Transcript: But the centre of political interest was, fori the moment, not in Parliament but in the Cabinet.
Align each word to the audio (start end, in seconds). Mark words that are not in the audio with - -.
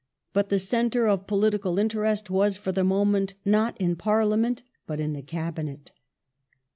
But 0.33 0.49
the 0.49 0.57
centre 0.57 1.07
of 1.07 1.27
political 1.27 1.77
interest 1.77 2.31
was, 2.31 2.57
fori 2.57 2.73
the 2.73 2.83
moment, 2.83 3.35
not 3.45 3.77
in 3.79 3.95
Parliament 3.95 4.63
but 4.87 4.99
in 4.99 5.13
the 5.13 5.21
Cabinet. 5.21 5.91